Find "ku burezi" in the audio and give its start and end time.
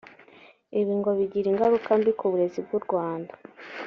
2.19-2.59